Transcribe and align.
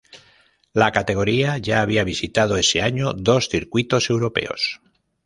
La 0.73 0.91
categoría 0.91 1.59
ya 1.59 1.79
había 1.83 2.03
visitado 2.03 2.57
ese 2.57 2.81
año 2.81 3.13
dos 3.13 3.49
circuitos 3.49 4.09
europeos. 4.09 4.81